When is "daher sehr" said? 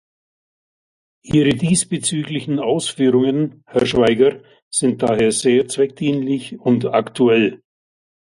5.03-5.67